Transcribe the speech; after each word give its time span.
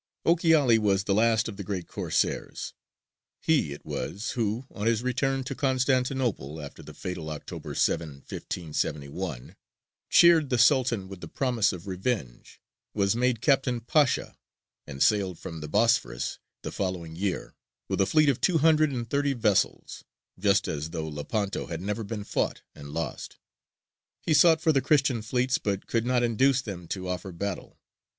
Ochiali 0.25 0.79
was 0.79 1.03
the 1.03 1.13
last 1.13 1.47
of 1.47 1.57
the 1.57 1.63
great 1.63 1.87
Corsairs. 1.87 2.73
He 3.39 3.71
it 3.71 3.85
was 3.85 4.31
who, 4.31 4.65
on 4.71 4.87
his 4.87 5.03
return 5.03 5.43
to 5.43 5.53
Constantinople 5.53 6.59
after 6.59 6.81
the 6.81 6.95
fatal 6.95 7.29
October 7.29 7.75
7, 7.75 8.09
1571, 8.27 9.55
cheered 10.09 10.49
the 10.49 10.57
Sultan 10.57 11.07
with 11.07 11.21
the 11.21 11.27
promise 11.27 11.71
of 11.71 11.85
revenge, 11.85 12.59
was 12.95 13.15
made 13.15 13.41
Captain 13.41 13.79
Pasha, 13.79 14.35
and 14.87 15.03
sailed 15.03 15.37
from 15.37 15.61
the 15.61 15.67
Bosphorus 15.69 16.39
the 16.63 16.71
following 16.71 17.15
year 17.15 17.53
with 17.87 18.01
a 18.01 18.07
fleet 18.07 18.27
of 18.29 18.41
two 18.41 18.57
hundred 18.57 18.89
and 18.91 19.07
thirty 19.07 19.33
vessels, 19.33 20.03
just 20.39 20.67
as 20.67 20.89
though 20.89 21.07
Lepanto 21.07 21.67
had 21.67 21.79
never 21.79 22.03
been 22.03 22.23
fought 22.23 22.63
and 22.73 22.89
lost. 22.91 23.37
He 24.23 24.33
sought 24.33 24.61
for 24.61 24.71
the 24.71 24.81
Christian 24.81 25.21
fleets, 25.21 25.59
but 25.59 25.85
could 25.85 26.07
not 26.07 26.23
induce 26.23 26.59
them 26.63 26.87
to 26.87 27.07
offer 27.07 27.31
battle. 27.31 27.77